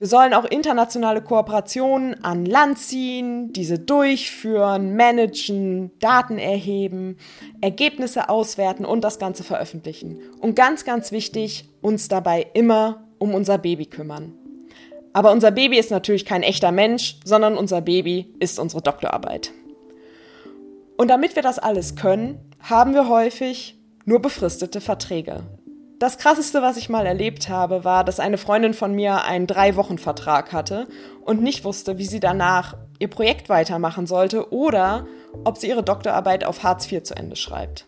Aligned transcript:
Wir 0.00 0.08
sollen 0.08 0.32
auch 0.32 0.46
internationale 0.46 1.20
Kooperationen 1.20 2.24
an 2.24 2.46
Land 2.46 2.78
ziehen, 2.78 3.52
diese 3.52 3.78
durchführen, 3.78 4.96
managen, 4.96 5.90
Daten 5.98 6.38
erheben, 6.38 7.18
Ergebnisse 7.60 8.30
auswerten 8.30 8.86
und 8.86 9.04
das 9.04 9.18
Ganze 9.18 9.44
veröffentlichen. 9.44 10.18
Und 10.40 10.56
ganz, 10.56 10.86
ganz 10.86 11.12
wichtig, 11.12 11.68
uns 11.82 12.08
dabei 12.08 12.46
immer 12.54 13.04
um 13.18 13.34
unser 13.34 13.58
Baby 13.58 13.84
kümmern. 13.84 14.32
Aber 15.12 15.32
unser 15.32 15.50
Baby 15.50 15.78
ist 15.78 15.90
natürlich 15.90 16.24
kein 16.24 16.42
echter 16.42 16.72
Mensch, 16.72 17.18
sondern 17.22 17.58
unser 17.58 17.82
Baby 17.82 18.32
ist 18.38 18.58
unsere 18.58 18.80
Doktorarbeit. 18.80 19.52
Und 20.96 21.08
damit 21.08 21.36
wir 21.36 21.42
das 21.42 21.58
alles 21.58 21.94
können, 21.94 22.38
haben 22.58 22.94
wir 22.94 23.06
häufig 23.06 23.78
nur 24.06 24.22
befristete 24.22 24.80
Verträge. 24.80 25.42
Das 26.00 26.16
krasseste, 26.16 26.62
was 26.62 26.78
ich 26.78 26.88
mal 26.88 27.04
erlebt 27.04 27.50
habe, 27.50 27.84
war, 27.84 28.04
dass 28.04 28.20
eine 28.20 28.38
Freundin 28.38 28.72
von 28.72 28.94
mir 28.94 29.22
einen 29.24 29.46
Drei-Wochen-Vertrag 29.46 30.50
hatte 30.50 30.88
und 31.26 31.42
nicht 31.42 31.62
wusste, 31.64 31.98
wie 31.98 32.06
sie 32.06 32.20
danach 32.20 32.74
ihr 32.98 33.08
Projekt 33.08 33.50
weitermachen 33.50 34.06
sollte 34.06 34.50
oder 34.50 35.06
ob 35.44 35.58
sie 35.58 35.68
ihre 35.68 35.82
Doktorarbeit 35.82 36.44
auf 36.44 36.62
Hartz 36.62 36.90
IV 36.90 37.02
zu 37.02 37.14
Ende 37.14 37.36
schreibt. 37.36 37.86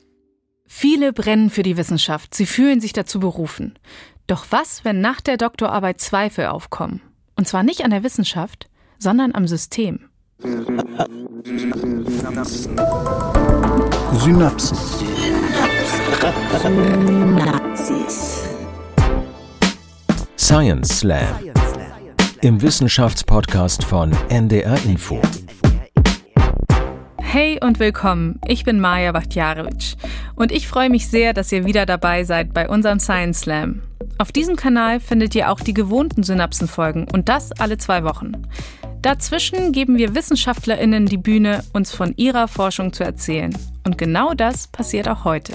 Viele 0.67 1.15
brennen 1.15 1.49
für 1.49 1.63
die 1.63 1.79
Wissenschaft, 1.79 2.35
sie 2.35 2.45
fühlen 2.45 2.83
sich 2.83 2.93
dazu 2.93 3.19
berufen. 3.19 3.79
Doch 4.27 4.45
was, 4.51 4.85
wenn 4.85 5.01
nach 5.01 5.23
der 5.23 5.39
Doktorarbeit 5.39 5.99
Zweifel 5.99 6.49
aufkommen? 6.49 7.01
Und 7.39 7.49
zwar 7.49 7.63
nicht 7.63 7.83
an 7.83 7.93
der 7.93 8.03
Wissenschaft, 8.03 8.69
sondern 8.99 9.35
am 9.35 9.49
System. 9.49 10.11
Synapsen. 10.43 12.75
Synapsis. 14.13 14.99
Science 20.37 20.99
Slam. 20.99 21.29
Im 22.41 22.61
Wissenschaftspodcast 22.61 23.85
von 23.85 24.11
NDR 24.31 24.77
Info. 24.85 25.23
Hey 27.21 27.61
und 27.63 27.79
willkommen, 27.79 28.41
ich 28.49 28.65
bin 28.65 28.81
Maja 28.81 29.13
Bachtjarewitsch 29.13 29.95
und 30.35 30.51
ich 30.51 30.67
freue 30.67 30.91
mich 30.91 31.09
sehr, 31.09 31.35
dass 31.35 31.53
ihr 31.53 31.67
wieder 31.67 31.87
dabei 31.87 32.25
seid 32.25 32.53
bei 32.53 32.69
unserem 32.69 32.99
Science 32.99 33.43
Slam. 33.43 33.83
Auf 34.19 34.33
diesem 34.33 34.57
Kanal 34.57 34.99
findet 34.99 35.37
ihr 35.37 35.53
auch 35.53 35.61
die 35.61 35.75
gewohnten 35.75 36.25
Synapsenfolgen 36.25 37.07
und 37.13 37.29
das 37.29 37.53
alle 37.53 37.79
zwei 37.79 38.03
Wochen. 38.03 38.33
Dazwischen 39.03 39.73
geben 39.73 39.99
wir 39.99 40.15
WissenschaftlerInnen 40.15 41.07
die 41.07 41.17
Bühne, 41.17 41.65
uns 41.73 41.93
von 41.93 42.15
ihrer 42.17 42.47
Forschung 42.47 42.93
zu 42.93 43.03
erzählen. 43.03 43.53
Und 43.85 43.99
genau 43.99 44.33
das 44.33 44.69
passiert 44.69 45.09
auch 45.09 45.25
heute. 45.25 45.55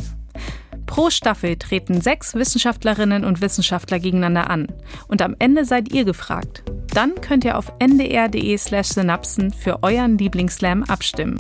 Pro 0.86 1.10
Staffel 1.10 1.56
treten 1.56 2.02
sechs 2.02 2.36
Wissenschaftlerinnen 2.36 3.24
und 3.24 3.40
Wissenschaftler 3.40 4.00
gegeneinander 4.00 4.50
an. 4.50 4.68
Und 5.08 5.22
am 5.22 5.36
Ende 5.40 5.64
seid 5.64 5.94
ihr 5.94 6.04
gefragt. 6.04 6.64
Dann 6.94 7.16
könnt 7.22 7.46
ihr 7.46 7.58
auf 7.58 7.72
ndr.de/slash 7.80 8.90
synapsen 8.90 9.52
für 9.52 9.82
euren 9.82 10.18
Lieblingsslam 10.18 10.84
abstimmen. 10.84 11.38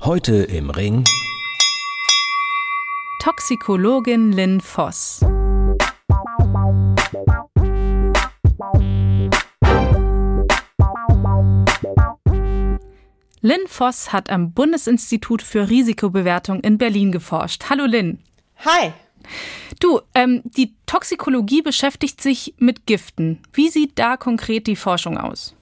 Heute 0.00 0.34
im 0.34 0.70
Ring 0.70 1.04
Toxikologin 3.22 4.32
Lynn 4.32 4.60
Voss. 4.60 5.20
Lynn 13.40 13.66
Voss 13.66 14.12
hat 14.12 14.30
am 14.30 14.52
Bundesinstitut 14.52 15.42
für 15.42 15.68
Risikobewertung 15.68 16.60
in 16.60 16.78
Berlin 16.78 17.12
geforscht. 17.12 17.64
Hallo 17.70 17.84
Lynn. 17.84 18.18
Hi. 18.64 18.92
Du, 19.80 20.00
ähm, 20.14 20.42
die 20.44 20.74
Toxikologie 20.86 21.62
beschäftigt 21.62 22.20
sich 22.20 22.54
mit 22.58 22.86
Giften. 22.86 23.40
Wie 23.52 23.68
sieht 23.68 23.98
da 23.98 24.16
konkret 24.16 24.66
die 24.66 24.76
Forschung 24.76 25.18
aus? 25.18 25.54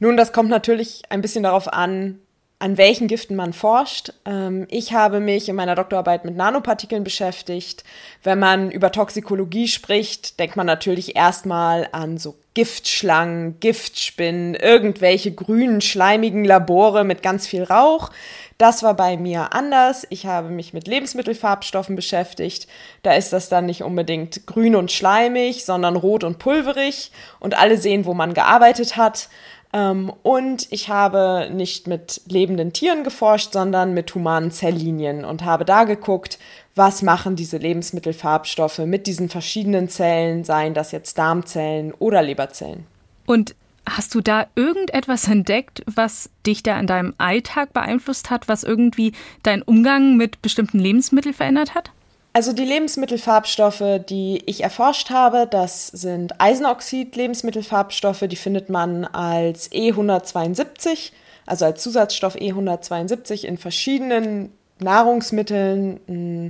Nun, 0.00 0.16
das 0.16 0.32
kommt 0.32 0.50
natürlich 0.50 1.02
ein 1.08 1.22
bisschen 1.22 1.44
darauf 1.44 1.72
an, 1.72 2.18
an 2.58 2.78
welchen 2.78 3.08
Giften 3.08 3.36
man 3.36 3.52
forscht. 3.52 4.12
Ähm, 4.24 4.66
ich 4.70 4.92
habe 4.92 5.20
mich 5.20 5.48
in 5.48 5.56
meiner 5.56 5.74
Doktorarbeit 5.74 6.24
mit 6.24 6.36
Nanopartikeln 6.36 7.04
beschäftigt. 7.04 7.84
Wenn 8.22 8.38
man 8.38 8.70
über 8.70 8.92
Toxikologie 8.92 9.68
spricht, 9.68 10.38
denkt 10.38 10.56
man 10.56 10.66
natürlich 10.66 11.16
erstmal 11.16 11.88
an 11.92 12.16
so 12.16 12.36
Giftschlangen, 12.54 13.58
Giftspinnen, 13.58 14.54
irgendwelche 14.54 15.32
grünen, 15.32 15.80
schleimigen 15.80 16.44
Labore 16.44 17.02
mit 17.02 17.20
ganz 17.20 17.48
viel 17.48 17.64
Rauch. 17.64 18.10
Das 18.58 18.84
war 18.84 18.94
bei 18.94 19.16
mir 19.16 19.52
anders. 19.52 20.06
Ich 20.10 20.26
habe 20.26 20.48
mich 20.50 20.72
mit 20.72 20.86
Lebensmittelfarbstoffen 20.86 21.96
beschäftigt. 21.96 22.68
Da 23.02 23.14
ist 23.14 23.32
das 23.32 23.48
dann 23.48 23.66
nicht 23.66 23.82
unbedingt 23.82 24.46
grün 24.46 24.76
und 24.76 24.92
schleimig, 24.92 25.64
sondern 25.64 25.96
rot 25.96 26.22
und 26.22 26.38
pulverig. 26.38 27.10
Und 27.40 27.58
alle 27.58 27.76
sehen, 27.76 28.04
wo 28.04 28.14
man 28.14 28.32
gearbeitet 28.32 28.96
hat. 28.96 29.28
Ähm, 29.74 30.12
und 30.22 30.68
ich 30.70 30.88
habe 30.88 31.50
nicht 31.52 31.88
mit 31.88 32.22
lebenden 32.26 32.72
Tieren 32.72 33.02
geforscht, 33.02 33.52
sondern 33.52 33.92
mit 33.92 34.14
humanen 34.14 34.52
Zelllinien 34.52 35.24
und 35.24 35.44
habe 35.44 35.64
da 35.64 35.82
geguckt, 35.82 36.38
was 36.76 37.02
machen 37.02 37.34
diese 37.34 37.58
Lebensmittelfarbstoffe 37.58 38.78
mit 38.78 39.08
diesen 39.08 39.28
verschiedenen 39.28 39.88
Zellen, 39.88 40.44
seien 40.44 40.74
das 40.74 40.92
jetzt 40.92 41.18
Darmzellen 41.18 41.92
oder 41.92 42.22
Leberzellen. 42.22 42.86
Und 43.26 43.56
hast 43.84 44.14
du 44.14 44.20
da 44.20 44.46
irgendetwas 44.54 45.26
entdeckt, 45.26 45.82
was 45.92 46.30
dich 46.46 46.62
da 46.62 46.78
in 46.78 46.86
deinem 46.86 47.14
Alltag 47.18 47.72
beeinflusst 47.72 48.30
hat, 48.30 48.46
was 48.46 48.62
irgendwie 48.62 49.12
deinen 49.42 49.62
Umgang 49.62 50.16
mit 50.16 50.40
bestimmten 50.40 50.78
Lebensmitteln 50.78 51.34
verändert 51.34 51.74
hat? 51.74 51.90
Also 52.36 52.52
die 52.52 52.64
Lebensmittelfarbstoffe, 52.64 54.00
die 54.08 54.42
ich 54.46 54.64
erforscht 54.64 55.10
habe, 55.10 55.46
das 55.48 55.86
sind 55.86 56.40
Eisenoxid-Lebensmittelfarbstoffe, 56.40 58.24
die 58.26 58.34
findet 58.34 58.68
man 58.68 59.04
als 59.04 59.70
E172, 59.70 61.12
also 61.46 61.64
als 61.66 61.80
Zusatzstoff 61.80 62.34
E172 62.34 63.44
in 63.44 63.56
verschiedenen 63.56 64.52
Nahrungsmitteln. 64.80 66.00
Hm, 66.08 66.48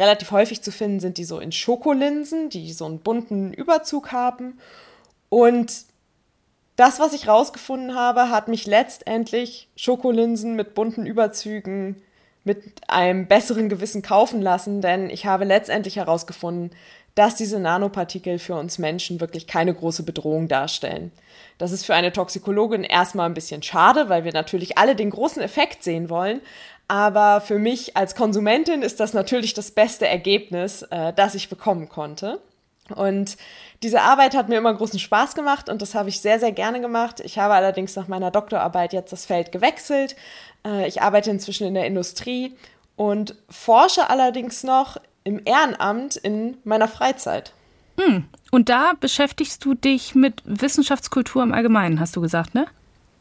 relativ 0.00 0.32
häufig 0.32 0.62
zu 0.62 0.72
finden 0.72 0.98
sind 0.98 1.16
die 1.16 1.24
so 1.24 1.38
in 1.38 1.52
Schokolinsen, 1.52 2.50
die 2.50 2.72
so 2.72 2.86
einen 2.86 2.98
bunten 2.98 3.52
Überzug 3.52 4.10
haben. 4.10 4.58
Und 5.28 5.72
das, 6.74 6.98
was 6.98 7.12
ich 7.12 7.28
rausgefunden 7.28 7.94
habe, 7.94 8.30
hat 8.30 8.48
mich 8.48 8.66
letztendlich 8.66 9.68
Schokolinsen 9.76 10.56
mit 10.56 10.74
bunten 10.74 11.06
Überzügen 11.06 12.02
mit 12.44 12.62
einem 12.88 13.26
besseren 13.26 13.68
Gewissen 13.68 14.02
kaufen 14.02 14.40
lassen, 14.40 14.80
denn 14.80 15.10
ich 15.10 15.26
habe 15.26 15.44
letztendlich 15.44 15.96
herausgefunden, 15.96 16.70
dass 17.14 17.34
diese 17.34 17.58
Nanopartikel 17.58 18.38
für 18.38 18.54
uns 18.54 18.78
Menschen 18.78 19.20
wirklich 19.20 19.46
keine 19.46 19.74
große 19.74 20.04
Bedrohung 20.04 20.48
darstellen. 20.48 21.12
Das 21.58 21.72
ist 21.72 21.84
für 21.84 21.94
eine 21.94 22.12
Toxikologin 22.12 22.84
erstmal 22.84 23.26
ein 23.26 23.34
bisschen 23.34 23.62
schade, 23.62 24.08
weil 24.08 24.24
wir 24.24 24.32
natürlich 24.32 24.78
alle 24.78 24.96
den 24.96 25.10
großen 25.10 25.42
Effekt 25.42 25.82
sehen 25.82 26.08
wollen. 26.08 26.40
Aber 26.88 27.40
für 27.40 27.58
mich 27.58 27.96
als 27.96 28.14
Konsumentin 28.14 28.82
ist 28.82 29.00
das 29.00 29.12
natürlich 29.12 29.54
das 29.54 29.70
beste 29.70 30.08
Ergebnis, 30.08 30.82
äh, 30.82 31.12
das 31.12 31.34
ich 31.34 31.48
bekommen 31.48 31.88
konnte. 31.88 32.40
Und 32.90 33.36
diese 33.82 34.02
Arbeit 34.02 34.34
hat 34.34 34.48
mir 34.48 34.58
immer 34.58 34.74
großen 34.74 34.98
Spaß 34.98 35.34
gemacht 35.34 35.68
und 35.68 35.80
das 35.82 35.94
habe 35.94 36.08
ich 36.08 36.20
sehr, 36.20 36.38
sehr 36.38 36.52
gerne 36.52 36.80
gemacht. 36.80 37.20
Ich 37.20 37.38
habe 37.38 37.54
allerdings 37.54 37.96
nach 37.96 38.08
meiner 38.08 38.30
Doktorarbeit 38.30 38.92
jetzt 38.92 39.12
das 39.12 39.26
Feld 39.26 39.52
gewechselt, 39.52 40.16
äh, 40.66 40.86
ich 40.86 41.02
arbeite 41.02 41.30
inzwischen 41.30 41.66
in 41.66 41.74
der 41.74 41.86
Industrie 41.86 42.54
und 42.96 43.34
forsche 43.48 44.10
allerdings 44.10 44.62
noch 44.62 44.98
im 45.24 45.40
Ehrenamt 45.44 46.16
in 46.16 46.58
meiner 46.64 46.88
Freizeit. 46.88 47.52
Hm. 47.98 48.24
Und 48.50 48.68
da 48.68 48.92
beschäftigst 48.98 49.64
du 49.64 49.74
dich 49.74 50.14
mit 50.14 50.42
Wissenschaftskultur 50.44 51.42
im 51.42 51.52
Allgemeinen, 51.52 52.00
hast 52.00 52.16
du 52.16 52.20
gesagt, 52.20 52.54
ne? 52.54 52.66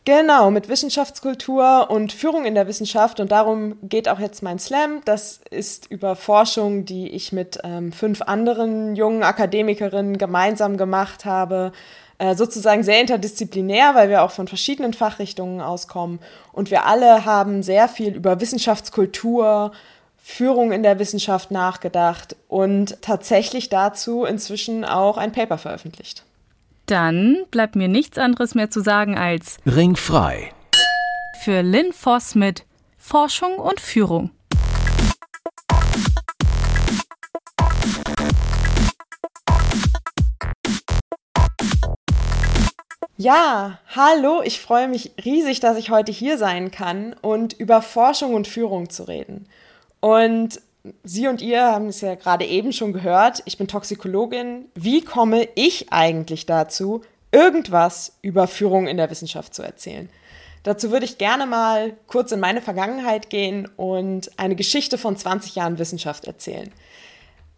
Genau, 0.06 0.50
mit 0.50 0.70
Wissenschaftskultur 0.70 1.92
und 1.92 2.14
Führung 2.14 2.46
in 2.46 2.56
der 2.56 2.68
Wissenschaft. 2.68 3.20
Und 3.20 3.32
darum 3.32 3.78
geht 3.84 4.10
auch 4.10 4.20
jetzt 4.20 4.42
mein 4.42 4.58
Slam. 4.58 5.02
Das 5.06 5.42
ist 5.52 5.92
über 5.92 6.16
Forschung, 6.16 6.86
die 6.86 7.10
ich 7.10 7.32
mit 7.32 7.60
ähm, 7.64 7.92
fünf 7.92 8.22
anderen 8.22 8.96
jungen 8.96 9.24
Akademikerinnen 9.24 10.18
gemeinsam 10.18 10.78
gemacht 10.78 11.26
habe. 11.26 11.72
Äh, 12.18 12.36
sozusagen 12.36 12.84
sehr 12.84 13.00
interdisziplinär, 13.00 13.96
weil 13.96 14.10
wir 14.10 14.24
auch 14.24 14.32
von 14.32 14.48
verschiedenen 14.48 14.94
Fachrichtungen 14.94 15.62
auskommen. 15.62 16.20
Und 16.52 16.70
wir 16.70 16.86
alle 16.86 17.24
haben 17.26 17.64
sehr 17.64 17.88
viel 17.88 18.14
über 18.14 18.42
Wissenschaftskultur, 18.42 19.72
Führung 20.18 20.74
in 20.74 20.84
der 20.84 21.00
Wissenschaft 21.00 21.50
nachgedacht 21.50 22.36
und 22.50 23.02
tatsächlich 23.02 23.70
dazu 23.70 24.26
inzwischen 24.26 24.84
auch 24.84 25.18
ein 25.18 25.32
Paper 25.32 25.58
veröffentlicht. 25.58 26.24
Dann 26.90 27.46
bleibt 27.52 27.76
mir 27.76 27.88
nichts 27.88 28.18
anderes 28.18 28.56
mehr 28.56 28.72
zu 28.72 28.82
sagen 28.82 29.16
als 29.16 29.58
Ringfrei. 29.64 30.52
Für 31.44 31.62
Lynn 31.62 31.94
Voss 31.94 32.34
mit 32.34 32.66
Forschung 32.98 33.58
und 33.58 33.80
Führung. 33.80 34.32
Ja, 43.18 43.78
hallo, 43.96 44.42
ich 44.44 44.60
freue 44.60 44.88
mich 44.88 45.12
riesig, 45.24 45.60
dass 45.60 45.78
ich 45.78 45.92
heute 45.92 46.12
hier 46.12 46.40
sein 46.40 46.72
kann 46.72 47.14
und 47.22 47.54
über 47.54 47.84
Forschung 47.84 48.34
und 48.34 48.48
Führung 48.48 48.90
zu 48.90 49.04
reden. 49.04 49.48
Und 50.00 50.60
Sie 51.04 51.28
und 51.28 51.42
ihr 51.42 51.64
haben 51.64 51.88
es 51.88 52.02
ja 52.02 52.16
gerade 52.16 52.46
eben 52.46 52.74
schon 52.74 52.94
gehört, 52.94 53.42
ich 53.46 53.58
bin 53.58 53.68
Toxikologin. 53.68 54.66
Wie 54.76 55.02
komme 55.02 55.48
ich 55.56 55.92
eigentlich 55.92 56.46
dazu, 56.46 57.02
irgendwas 57.32 58.18
über 58.22 58.48
Führung 58.48 58.88
in 58.88 58.98
der 58.98 59.10
Wissenschaft 59.10 59.54
zu 59.54 59.62
erzählen? 59.62 60.10
Dazu 60.64 60.92
würde 60.92 61.06
ich 61.06 61.18
gerne 61.18 61.46
mal 61.46 61.94
kurz 62.08 62.32
in 62.32 62.40
meine 62.40 62.62
Vergangenheit 62.62 63.30
gehen 63.30 63.68
und 63.78 64.30
eine 64.38 64.56
Geschichte 64.56 64.98
von 64.98 65.16
20 65.16 65.56
Jahren 65.56 65.80
Wissenschaft 65.80 66.26
erzählen. 66.26 66.72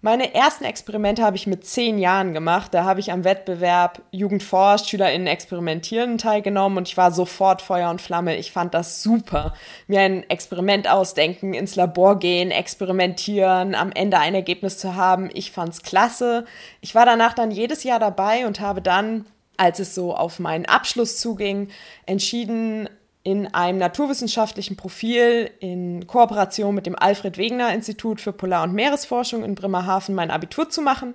Meine 0.04 0.34
ersten 0.34 0.64
Experimente 0.64 1.22
habe 1.22 1.36
ich 1.36 1.46
mit 1.46 1.64
zehn 1.64 2.00
Jahren 2.00 2.34
gemacht. 2.34 2.74
Da 2.74 2.86
habe 2.86 3.00
ich 3.00 3.12
am 3.12 3.24
Wettbewerb 3.24 4.02
Jugend 4.10 4.42
forscht, 4.42 4.90
SchülerInnen 4.90 5.28
experimentieren 5.28 6.18
teilgenommen 6.18 6.80
und 6.80 6.88
ich 6.88 6.98
war 6.98 7.12
sofort 7.12 7.62
Feuer 7.62 7.92
und 7.92 8.02
Flamme. 8.02 8.36
Ich 8.38 8.52
fand 8.52 8.74
das 8.74 9.04
super. 9.04 9.54
Mir 9.86 10.02
ein 10.02 10.28
Experiment 10.28 10.90
ausdenken, 10.90 11.54
ins 11.54 11.76
Labor 11.76 12.18
gehen, 12.18 12.50
experimentieren, 12.50 13.76
am 13.76 13.92
Ende 13.92 14.18
ein 14.18 14.34
Ergebnis 14.34 14.80
zu 14.80 14.96
haben. 14.96 15.30
Ich 15.36 15.52
fand's 15.52 15.84
klasse. 15.84 16.46
Ich 16.82 16.96
war 16.96 17.06
danach 17.06 17.34
dann 17.34 17.52
jedes 17.52 17.84
Jahr 17.84 18.00
dabei 18.00 18.48
und 18.48 18.60
habe 18.60 18.82
dann, 18.82 19.26
als 19.56 19.78
es 19.78 19.94
so 19.94 20.16
auf 20.16 20.40
meinen 20.40 20.66
Abschluss 20.66 21.20
zuging, 21.20 21.70
entschieden, 22.08 22.90
in 23.24 23.54
einem 23.54 23.78
naturwissenschaftlichen 23.78 24.76
Profil 24.76 25.52
in 25.60 26.08
Kooperation 26.08 26.74
mit 26.74 26.86
dem 26.86 26.98
Alfred 26.98 27.38
Wegener 27.38 27.74
Institut 27.74 28.20
für 28.20 28.34
Polar- 28.34 28.64
und 28.64 28.74
Meeresforschung 28.74 29.44
in 29.44 29.56
Bremerhaven 29.56 30.16
mein 30.16 30.32
Abitur 30.32 30.70
zu 30.70 30.82
machen. 30.82 31.14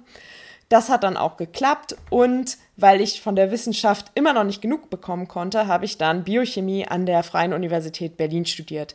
Das 0.68 0.88
hat 0.88 1.04
dann 1.04 1.16
auch 1.16 1.36
geklappt 1.36 1.96
und 2.10 2.58
weil 2.76 3.00
ich 3.00 3.20
von 3.20 3.36
der 3.36 3.50
Wissenschaft 3.50 4.10
immer 4.14 4.32
noch 4.32 4.44
nicht 4.44 4.62
genug 4.62 4.90
bekommen 4.90 5.28
konnte, 5.28 5.66
habe 5.66 5.84
ich 5.84 5.96
dann 5.96 6.24
Biochemie 6.24 6.86
an 6.86 7.06
der 7.06 7.22
Freien 7.22 7.52
Universität 7.52 8.16
Berlin 8.16 8.46
studiert. 8.46 8.94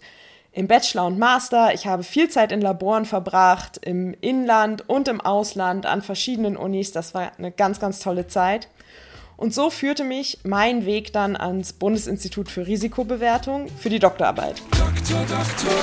Im 0.53 0.67
Bachelor 0.67 1.05
und 1.05 1.17
Master, 1.17 1.73
ich 1.73 1.87
habe 1.87 2.03
viel 2.03 2.29
Zeit 2.29 2.51
in 2.51 2.59
Laboren 2.59 3.05
verbracht, 3.05 3.79
im 3.85 4.13
Inland 4.19 4.87
und 4.89 5.07
im 5.07 5.21
Ausland 5.21 5.85
an 5.85 6.01
verschiedenen 6.01 6.57
Unis. 6.57 6.91
Das 6.91 7.13
war 7.13 7.31
eine 7.37 7.51
ganz, 7.51 7.79
ganz 7.79 7.99
tolle 7.99 8.27
Zeit. 8.27 8.67
Und 9.41 9.55
so 9.55 9.71
führte 9.71 10.03
mich 10.03 10.37
mein 10.43 10.85
Weg 10.85 11.13
dann 11.13 11.35
ans 11.35 11.73
Bundesinstitut 11.73 12.47
für 12.47 12.67
Risikobewertung 12.67 13.69
für 13.69 13.89
die 13.89 13.97
Doktorarbeit. 13.97 14.61
Doktor, 14.69 15.17
Doktor. 15.21 15.73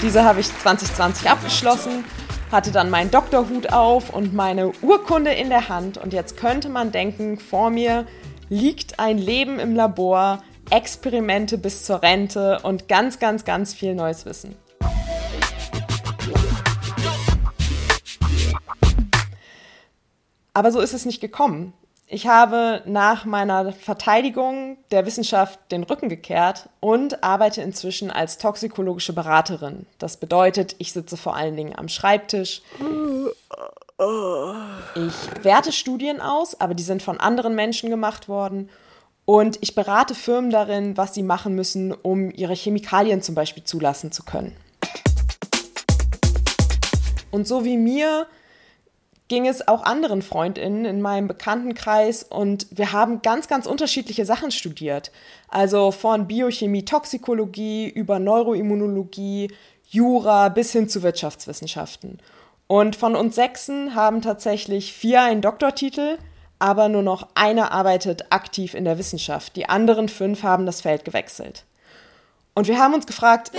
Diese 0.00 0.24
habe 0.24 0.40
ich 0.40 0.46
2020 0.46 1.28
abgeschlossen, 1.28 2.06
hatte 2.50 2.72
dann 2.72 2.88
meinen 2.88 3.10
Doktorhut 3.10 3.70
auf 3.70 4.08
und 4.08 4.32
meine 4.32 4.72
Urkunde 4.80 5.32
in 5.32 5.50
der 5.50 5.68
Hand. 5.68 5.98
Und 5.98 6.14
jetzt 6.14 6.38
könnte 6.38 6.70
man 6.70 6.90
denken, 6.90 7.38
vor 7.38 7.68
mir 7.68 8.06
liegt 8.48 8.98
ein 8.98 9.18
Leben 9.18 9.58
im 9.58 9.76
Labor, 9.76 10.42
Experimente 10.70 11.58
bis 11.58 11.84
zur 11.84 12.02
Rente 12.02 12.60
und 12.62 12.88
ganz, 12.88 13.18
ganz, 13.18 13.44
ganz 13.44 13.74
viel 13.74 13.94
neues 13.94 14.24
Wissen. 14.24 14.56
Aber 20.58 20.72
so 20.72 20.80
ist 20.80 20.92
es 20.92 21.06
nicht 21.06 21.20
gekommen. 21.20 21.72
Ich 22.08 22.26
habe 22.26 22.82
nach 22.84 23.24
meiner 23.24 23.72
Verteidigung 23.72 24.76
der 24.90 25.06
Wissenschaft 25.06 25.60
den 25.70 25.84
Rücken 25.84 26.08
gekehrt 26.08 26.68
und 26.80 27.22
arbeite 27.22 27.62
inzwischen 27.62 28.10
als 28.10 28.38
toxikologische 28.38 29.12
Beraterin. 29.12 29.86
Das 30.00 30.16
bedeutet, 30.16 30.74
ich 30.78 30.92
sitze 30.92 31.16
vor 31.16 31.36
allen 31.36 31.54
Dingen 31.54 31.78
am 31.78 31.86
Schreibtisch. 31.86 32.62
Ich 34.96 35.44
werte 35.44 35.70
Studien 35.70 36.20
aus, 36.20 36.60
aber 36.60 36.74
die 36.74 36.82
sind 36.82 37.04
von 37.04 37.20
anderen 37.20 37.54
Menschen 37.54 37.88
gemacht 37.88 38.28
worden. 38.28 38.68
Und 39.26 39.58
ich 39.60 39.76
berate 39.76 40.16
Firmen 40.16 40.50
darin, 40.50 40.96
was 40.96 41.14
sie 41.14 41.22
machen 41.22 41.54
müssen, 41.54 41.92
um 41.92 42.32
ihre 42.32 42.54
Chemikalien 42.54 43.22
zum 43.22 43.36
Beispiel 43.36 43.62
zulassen 43.62 44.10
zu 44.10 44.24
können. 44.24 44.56
Und 47.30 47.46
so 47.46 47.64
wie 47.64 47.76
mir 47.76 48.26
ging 49.28 49.46
es 49.46 49.68
auch 49.68 49.82
anderen 49.82 50.22
Freundinnen 50.22 50.84
in 50.84 51.00
meinem 51.00 51.28
Bekanntenkreis 51.28 52.22
und 52.22 52.66
wir 52.70 52.92
haben 52.92 53.22
ganz, 53.22 53.46
ganz 53.46 53.66
unterschiedliche 53.66 54.24
Sachen 54.24 54.50
studiert. 54.50 55.12
Also 55.48 55.90
von 55.90 56.26
Biochemie, 56.26 56.84
Toxikologie 56.84 57.88
über 57.88 58.18
Neuroimmunologie, 58.18 59.52
Jura 59.86 60.48
bis 60.48 60.72
hin 60.72 60.88
zu 60.88 61.02
Wirtschaftswissenschaften. 61.02 62.18
Und 62.66 62.96
von 62.96 63.16
uns 63.16 63.34
Sechsen 63.34 63.94
haben 63.94 64.20
tatsächlich 64.20 64.92
vier 64.92 65.22
einen 65.22 65.40
Doktortitel, 65.40 66.18
aber 66.58 66.88
nur 66.88 67.02
noch 67.02 67.28
einer 67.34 67.72
arbeitet 67.72 68.26
aktiv 68.30 68.74
in 68.74 68.84
der 68.84 68.98
Wissenschaft. 68.98 69.56
Die 69.56 69.68
anderen 69.68 70.08
fünf 70.08 70.42
haben 70.42 70.66
das 70.66 70.80
Feld 70.80 71.04
gewechselt. 71.04 71.64
Und 72.54 72.66
wir 72.66 72.78
haben 72.78 72.92
uns 72.92 73.06
gefragt, 73.06 73.52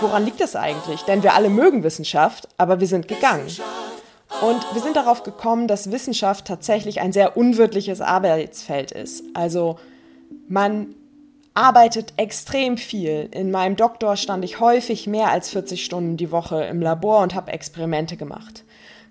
woran 0.00 0.24
liegt 0.24 0.40
das 0.40 0.56
eigentlich? 0.56 1.02
Denn 1.02 1.22
wir 1.22 1.34
alle 1.34 1.50
mögen 1.50 1.84
Wissenschaft, 1.84 2.48
aber 2.58 2.80
wir 2.80 2.88
sind 2.88 3.06
gegangen. 3.06 3.46
Und 4.40 4.64
wir 4.72 4.80
sind 4.80 4.96
darauf 4.96 5.22
gekommen, 5.22 5.68
dass 5.68 5.90
Wissenschaft 5.90 6.46
tatsächlich 6.46 7.00
ein 7.00 7.12
sehr 7.12 7.36
unwirtliches 7.36 8.00
Arbeitsfeld 8.00 8.90
ist. 8.92 9.24
Also 9.34 9.78
man 10.48 10.94
arbeitet 11.54 12.14
extrem 12.16 12.76
viel. 12.76 13.28
In 13.32 13.50
meinem 13.50 13.76
Doktor 13.76 14.16
stand 14.16 14.44
ich 14.44 14.60
häufig 14.60 15.06
mehr 15.06 15.30
als 15.30 15.50
40 15.50 15.84
Stunden 15.84 16.16
die 16.16 16.30
Woche 16.30 16.64
im 16.64 16.80
Labor 16.80 17.22
und 17.22 17.34
habe 17.34 17.52
Experimente 17.52 18.16
gemacht. 18.16 18.64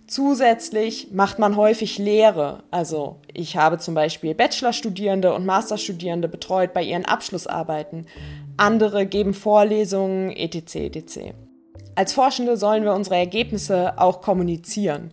Zusätzlich 0.07 1.09
macht 1.11 1.37
man 1.37 1.55
häufig 1.55 1.99
Lehre. 1.99 2.63
Also 2.71 3.17
ich 3.31 3.57
habe 3.57 3.77
zum 3.77 3.93
Beispiel 3.93 4.33
Bachelorstudierende 4.33 5.33
und 5.33 5.45
Masterstudierende 5.45 6.27
betreut 6.27 6.73
bei 6.73 6.81
ihren 6.81 7.05
Abschlussarbeiten. 7.05 8.07
Andere 8.57 9.05
geben 9.05 9.35
Vorlesungen, 9.35 10.31
etc. 10.31 10.75
etc. 10.75 11.19
Als 11.95 12.13
Forschende 12.13 12.57
sollen 12.57 12.83
wir 12.83 12.93
unsere 12.93 13.17
Ergebnisse 13.17 13.93
auch 13.97 14.21
kommunizieren. 14.21 15.11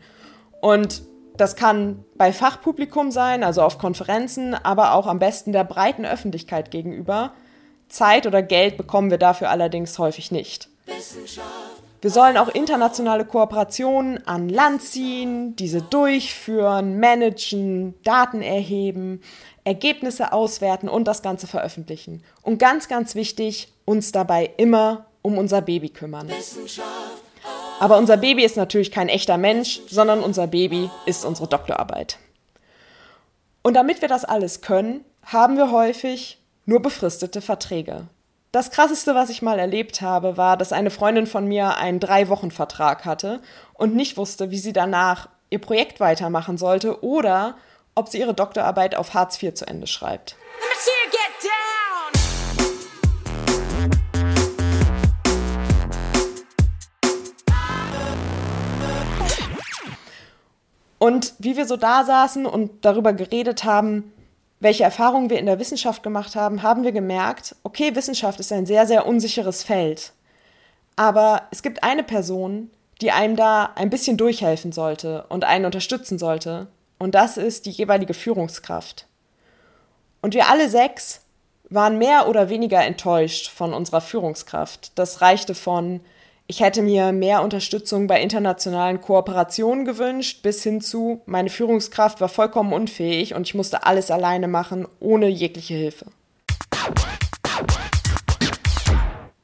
Und 0.60 1.02
das 1.36 1.56
kann 1.56 2.04
bei 2.14 2.32
Fachpublikum 2.32 3.10
sein, 3.10 3.44
also 3.44 3.62
auf 3.62 3.78
Konferenzen, 3.78 4.54
aber 4.54 4.94
auch 4.94 5.06
am 5.06 5.18
besten 5.18 5.52
der 5.52 5.64
breiten 5.64 6.06
Öffentlichkeit 6.06 6.70
gegenüber. 6.70 7.32
Zeit 7.88 8.26
oder 8.26 8.42
Geld 8.42 8.76
bekommen 8.76 9.10
wir 9.10 9.18
dafür 9.18 9.50
allerdings 9.50 9.98
häufig 9.98 10.30
nicht. 10.30 10.68
Wir 12.00 12.10
sollen 12.10 12.36
auch 12.36 12.48
internationale 12.48 13.24
Kooperationen 13.24 14.26
an 14.26 14.48
Land 14.48 14.82
ziehen, 14.82 15.56
diese 15.56 15.82
durchführen, 15.82 17.00
managen, 17.00 17.94
Daten 18.04 18.42
erheben, 18.42 19.22
Ergebnisse 19.64 20.32
auswerten 20.32 20.88
und 20.88 21.08
das 21.08 21.22
Ganze 21.22 21.46
veröffentlichen. 21.46 22.22
Und 22.42 22.58
ganz, 22.58 22.88
ganz 22.88 23.14
wichtig, 23.14 23.72
uns 23.84 24.12
dabei 24.12 24.50
immer 24.56 25.05
um 25.26 25.38
unser 25.38 25.61
Baby 25.61 25.88
kümmern. 25.88 26.31
Aber 27.81 27.99
unser 27.99 28.17
Baby 28.17 28.44
ist 28.44 28.56
natürlich 28.56 28.93
kein 28.93 29.08
echter 29.08 29.37
Mensch, 29.37 29.81
sondern 29.88 30.20
unser 30.20 30.46
Baby 30.46 30.88
ist 31.05 31.25
unsere 31.25 31.49
Doktorarbeit. 31.49 32.19
Und 33.62 33.75
damit 33.75 34.02
wir 34.02 34.09
das 34.09 34.25
alles 34.25 34.61
können, 34.61 35.04
haben 35.25 35.56
wir 35.56 35.73
häufig 35.73 36.38
nur 36.64 36.80
befristete 36.80 37.40
Verträge. 37.40 38.06
Das 38.52 38.71
krasseste, 38.71 39.16
was 39.16 39.28
ich 39.28 39.42
mal 39.42 39.59
erlebt 39.59 40.00
habe, 40.00 40.37
war, 40.37 40.56
dass 40.56 40.73
eine 40.73 40.90
Freundin 40.90 41.26
von 41.26 41.49
mir 41.49 41.76
einen 41.76 41.99
Drei-Wochen-Vertrag 41.99 43.04
hatte 43.04 43.40
und 43.75 43.97
nicht 43.97 44.16
wusste, 44.16 44.52
wie 44.52 44.59
sie 44.59 44.73
danach 44.73 45.28
ihr 45.50 45.61
Projekt 45.61 45.99
weitermachen 45.99 46.56
sollte 46.56 47.02
oder 47.02 47.56
ob 47.97 48.09
sie 48.09 48.21
ihre 48.21 48.35
Doktorarbeit 48.35 48.95
auf 48.95 49.14
Hartz 49.14 49.42
IV 49.42 49.54
zu 49.54 49.66
Ende 49.66 49.88
schreibt. 49.88 50.37
Und 60.98 61.34
wie 61.38 61.56
wir 61.56 61.66
so 61.66 61.76
da 61.76 62.04
saßen 62.04 62.46
und 62.46 62.84
darüber 62.84 63.12
geredet 63.12 63.64
haben, 63.64 64.12
welche 64.60 64.84
Erfahrungen 64.84 65.28
wir 65.28 65.38
in 65.38 65.46
der 65.46 65.58
Wissenschaft 65.58 66.02
gemacht 66.02 66.34
haben, 66.34 66.62
haben 66.62 66.82
wir 66.82 66.92
gemerkt, 66.92 67.54
okay, 67.62 67.94
Wissenschaft 67.94 68.40
ist 68.40 68.52
ein 68.52 68.66
sehr, 68.66 68.86
sehr 68.86 69.06
unsicheres 69.06 69.62
Feld. 69.62 70.12
Aber 70.96 71.42
es 71.50 71.62
gibt 71.62 71.82
eine 71.82 72.02
Person, 72.02 72.70
die 73.02 73.12
einem 73.12 73.36
da 73.36 73.72
ein 73.74 73.90
bisschen 73.90 74.16
durchhelfen 74.16 74.72
sollte 74.72 75.26
und 75.28 75.44
einen 75.44 75.66
unterstützen 75.66 76.18
sollte. 76.18 76.68
Und 76.98 77.14
das 77.14 77.36
ist 77.36 77.66
die 77.66 77.70
jeweilige 77.70 78.14
Führungskraft. 78.14 79.06
Und 80.22 80.32
wir 80.32 80.48
alle 80.48 80.70
sechs 80.70 81.20
waren 81.68 81.98
mehr 81.98 82.28
oder 82.28 82.48
weniger 82.48 82.82
enttäuscht 82.82 83.50
von 83.50 83.74
unserer 83.74 84.00
Führungskraft. 84.00 84.92
Das 84.94 85.20
reichte 85.20 85.54
von 85.54 86.00
ich 86.48 86.60
hätte 86.60 86.82
mir 86.82 87.12
mehr 87.12 87.42
Unterstützung 87.42 88.06
bei 88.06 88.20
internationalen 88.20 89.00
Kooperationen 89.00 89.84
gewünscht, 89.84 90.42
bis 90.42 90.62
hin 90.62 90.80
zu, 90.80 91.22
meine 91.26 91.50
Führungskraft 91.50 92.20
war 92.20 92.28
vollkommen 92.28 92.72
unfähig 92.72 93.34
und 93.34 93.48
ich 93.48 93.54
musste 93.54 93.84
alles 93.84 94.10
alleine 94.10 94.46
machen, 94.46 94.86
ohne 95.00 95.26
jegliche 95.26 95.74
Hilfe. 95.74 96.06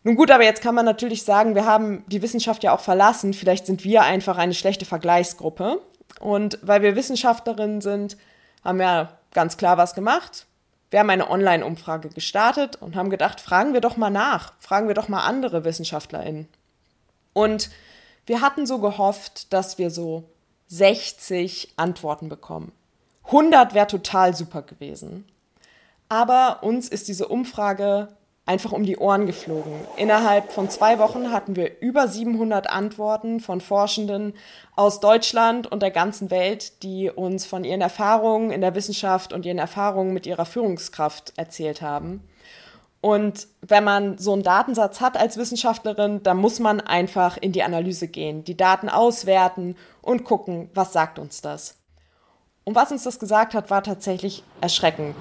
Nun 0.04 0.16
gut, 0.16 0.30
aber 0.30 0.44
jetzt 0.44 0.62
kann 0.62 0.74
man 0.74 0.84
natürlich 0.84 1.24
sagen, 1.24 1.54
wir 1.54 1.64
haben 1.64 2.04
die 2.08 2.22
Wissenschaft 2.22 2.64
ja 2.64 2.74
auch 2.74 2.80
verlassen. 2.80 3.34
Vielleicht 3.34 3.66
sind 3.66 3.84
wir 3.84 4.02
einfach 4.02 4.36
eine 4.36 4.54
schlechte 4.54 4.84
Vergleichsgruppe. 4.84 5.80
Und 6.18 6.58
weil 6.62 6.82
wir 6.82 6.96
Wissenschaftlerinnen 6.96 7.80
sind, 7.80 8.16
haben 8.64 8.78
wir 8.78 9.10
ganz 9.32 9.56
klar 9.56 9.76
was 9.76 9.94
gemacht. 9.94 10.46
wir 10.90 10.98
haben 10.98 11.10
eine 11.10 11.30
Online-Umfrage 11.30 12.10
gestartet 12.10 12.76
und 12.76 12.96
haben 12.96 13.10
gedacht, 13.10 13.40
fragen 13.40 13.72
wir 13.72 13.80
doch 13.80 13.96
mal 13.96 14.10
nach, 14.10 14.52
fragen 14.58 14.88
wir 14.88 14.94
doch 14.94 15.08
mal 15.08 15.22
andere 15.22 15.64
WissenschaftlerInnen. 15.64 16.48
Und 17.32 17.70
wir 18.26 18.40
hatten 18.40 18.66
so 18.66 18.78
gehofft, 18.78 19.52
dass 19.52 19.78
wir 19.78 19.90
so 19.90 20.24
60 20.68 21.74
Antworten 21.76 22.28
bekommen. 22.28 22.72
100 23.26 23.74
wäre 23.74 23.86
total 23.86 24.34
super 24.34 24.62
gewesen. 24.62 25.24
Aber 26.08 26.62
uns 26.62 26.88
ist 26.88 27.08
diese 27.08 27.28
Umfrage 27.28 28.08
einfach 28.44 28.72
um 28.72 28.84
die 28.84 28.96
Ohren 28.96 29.26
geflogen. 29.26 29.72
Innerhalb 29.96 30.52
von 30.52 30.68
zwei 30.68 30.98
Wochen 30.98 31.30
hatten 31.30 31.54
wir 31.54 31.80
über 31.80 32.08
700 32.08 32.68
Antworten 32.68 33.40
von 33.40 33.60
Forschenden 33.60 34.34
aus 34.74 35.00
Deutschland 35.00 35.70
und 35.70 35.80
der 35.80 35.92
ganzen 35.92 36.30
Welt, 36.30 36.82
die 36.82 37.08
uns 37.08 37.46
von 37.46 37.64
ihren 37.64 37.80
Erfahrungen 37.80 38.50
in 38.50 38.60
der 38.60 38.74
Wissenschaft 38.74 39.32
und 39.32 39.46
ihren 39.46 39.58
Erfahrungen 39.58 40.12
mit 40.12 40.26
ihrer 40.26 40.44
Führungskraft 40.44 41.32
erzählt 41.36 41.82
haben. 41.82 42.22
Und 43.02 43.48
wenn 43.62 43.82
man 43.82 44.16
so 44.16 44.32
einen 44.32 44.44
Datensatz 44.44 45.00
hat 45.00 45.16
als 45.16 45.36
Wissenschaftlerin, 45.36 46.22
dann 46.22 46.36
muss 46.36 46.60
man 46.60 46.80
einfach 46.80 47.36
in 47.36 47.50
die 47.50 47.64
Analyse 47.64 48.06
gehen, 48.06 48.44
die 48.44 48.56
Daten 48.56 48.88
auswerten 48.88 49.76
und 50.02 50.22
gucken, 50.22 50.70
was 50.72 50.92
sagt 50.92 51.18
uns 51.18 51.40
das. 51.40 51.74
Und 52.62 52.76
was 52.76 52.92
uns 52.92 53.02
das 53.02 53.18
gesagt 53.18 53.54
hat, 53.54 53.70
war 53.70 53.82
tatsächlich 53.82 54.44
erschreckend. 54.60 55.16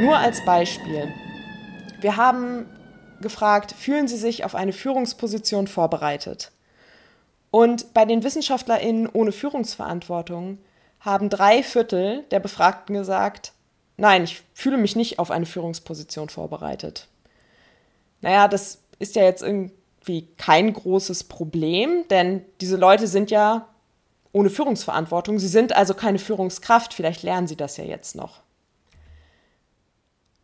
Nur 0.00 0.16
als 0.16 0.44
Beispiel. 0.44 1.14
Wir 2.00 2.16
haben 2.16 2.66
gefragt, 3.20 3.70
fühlen 3.78 4.08
Sie 4.08 4.16
sich 4.16 4.44
auf 4.44 4.56
eine 4.56 4.72
Führungsposition 4.72 5.68
vorbereitet? 5.68 6.50
Und 7.52 7.94
bei 7.94 8.04
den 8.06 8.24
WissenschaftlerInnen 8.24 9.08
ohne 9.12 9.30
Führungsverantwortung 9.30 10.58
haben 10.98 11.30
drei 11.30 11.62
Viertel 11.62 12.24
der 12.32 12.40
Befragten 12.40 12.96
gesagt, 12.96 13.52
nein, 14.02 14.24
ich 14.24 14.42
fühle 14.52 14.78
mich 14.78 14.96
nicht 14.96 15.20
auf 15.20 15.30
eine 15.30 15.46
Führungsposition 15.46 16.28
vorbereitet. 16.28 17.06
Naja, 18.20 18.48
das 18.48 18.80
ist 18.98 19.14
ja 19.14 19.22
jetzt 19.22 19.42
irgendwie 19.42 20.26
kein 20.36 20.72
großes 20.72 21.24
Problem, 21.24 22.04
denn 22.10 22.44
diese 22.60 22.76
Leute 22.76 23.06
sind 23.06 23.30
ja 23.30 23.68
ohne 24.32 24.50
Führungsverantwortung. 24.50 25.38
Sie 25.38 25.46
sind 25.46 25.72
also 25.72 25.94
keine 25.94 26.18
Führungskraft. 26.18 26.94
Vielleicht 26.94 27.22
lernen 27.22 27.46
sie 27.46 27.54
das 27.54 27.76
ja 27.76 27.84
jetzt 27.84 28.16
noch. 28.16 28.40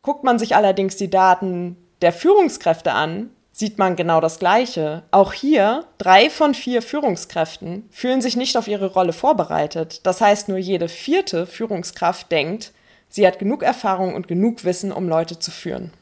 Guckt 0.03 0.23
man 0.23 0.38
sich 0.38 0.55
allerdings 0.55 0.95
die 0.95 1.11
Daten 1.11 1.77
der 2.00 2.12
Führungskräfte 2.12 2.93
an, 2.93 3.31
sieht 3.50 3.77
man 3.77 3.97
genau 3.97 4.21
das 4.21 4.38
Gleiche. 4.38 5.03
Auch 5.11 5.33
hier, 5.33 5.85
drei 5.99 6.31
von 6.31 6.55
vier 6.55 6.81
Führungskräften 6.81 7.88
fühlen 7.91 8.23
sich 8.23 8.37
nicht 8.37 8.57
auf 8.57 8.69
ihre 8.69 8.93
Rolle 8.93 9.12
vorbereitet. 9.12 10.07
Das 10.07 10.21
heißt, 10.21 10.49
nur 10.49 10.59
jede 10.59 10.88
vierte 10.88 11.45
Führungskraft 11.45 12.31
denkt, 12.31 12.73
sie 13.09 13.27
hat 13.27 13.38
genug 13.38 13.62
Erfahrung 13.62 14.15
und 14.15 14.29
genug 14.29 14.65
Wissen, 14.65 14.93
um 14.93 15.09
Leute 15.09 15.38
zu 15.38 15.50
führen. 15.50 15.93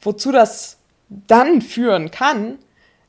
Wozu 0.00 0.32
das 0.32 0.78
dann 1.08 1.60
führen 1.60 2.10
kann, 2.10 2.58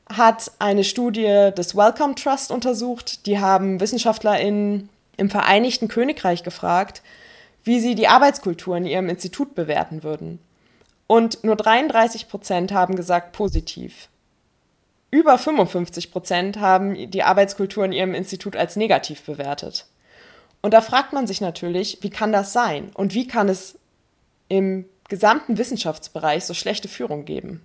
hat 0.08 0.52
eine 0.58 0.84
Studie 0.84 1.50
des 1.56 1.76
Wellcome 1.76 2.14
Trust 2.14 2.50
untersucht. 2.50 3.26
Die 3.26 3.38
haben 3.38 3.80
WissenschaftlerInnen 3.80 4.88
im 5.16 5.30
Vereinigten 5.30 5.88
Königreich 5.88 6.42
gefragt, 6.42 7.02
wie 7.64 7.80
sie 7.80 7.94
die 7.94 8.08
Arbeitskultur 8.08 8.76
in 8.76 8.86
ihrem 8.86 9.08
Institut 9.08 9.54
bewerten 9.54 10.02
würden. 10.02 10.38
Und 11.06 11.44
nur 11.44 11.56
33 11.56 12.28
Prozent 12.28 12.72
haben 12.72 12.96
gesagt 12.96 13.32
positiv. 13.32 14.08
Über 15.10 15.36
55 15.36 16.10
Prozent 16.10 16.58
haben 16.58 17.10
die 17.10 17.22
Arbeitskultur 17.22 17.84
in 17.84 17.92
ihrem 17.92 18.14
Institut 18.14 18.56
als 18.56 18.76
negativ 18.76 19.22
bewertet. 19.22 19.86
Und 20.62 20.72
da 20.72 20.80
fragt 20.80 21.12
man 21.12 21.26
sich 21.26 21.40
natürlich, 21.40 21.98
wie 22.00 22.10
kann 22.10 22.32
das 22.32 22.52
sein? 22.52 22.90
Und 22.94 23.12
wie 23.14 23.26
kann 23.26 23.48
es 23.48 23.78
im 24.48 24.86
gesamten 25.08 25.58
Wissenschaftsbereich 25.58 26.44
so 26.44 26.54
schlechte 26.54 26.88
Führung 26.88 27.26
geben? 27.26 27.60